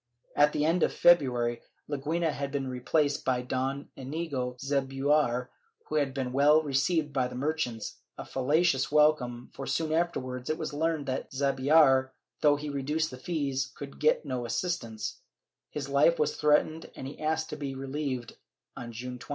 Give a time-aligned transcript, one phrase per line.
[0.35, 5.49] At the end of February Leguina had been replaced by Don liiigo Zubiaur
[5.89, 10.57] who had been well received by the merchants— a fallacious welcome for soon afterwards it
[10.57, 12.09] was learned that Zubiaur,
[12.41, 15.19] though he reduced the fees, could get no assistance;
[15.69, 18.35] his life was threatened and he asked to be relieved
[18.75, 19.29] on June 20th.